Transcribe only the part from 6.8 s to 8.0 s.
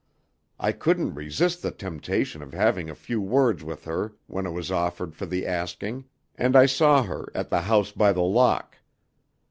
her at the House